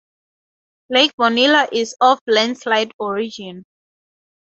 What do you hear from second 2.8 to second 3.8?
origin.